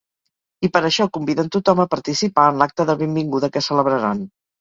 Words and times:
I 0.67 0.69
per 0.77 0.79
això 0.87 1.05
conviden 1.17 1.51
tothom 1.55 1.81
a 1.83 1.85
participar 1.91 2.45
en 2.53 2.57
l’acte 2.63 2.87
de 2.91 2.97
benvinguda 3.03 3.51
que 3.57 3.63
celebraran. 3.67 4.25